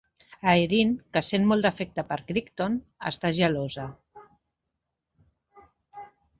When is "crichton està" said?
2.31-3.33